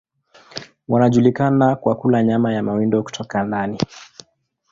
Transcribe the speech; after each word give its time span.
Wanajulikana 0.87 1.75
kwa 1.75 1.95
kula 1.95 2.23
nyama 2.23 2.53
ya 2.53 2.63
mawindo 2.63 3.03
kutoka 3.03 3.43
ndani. 3.43 3.77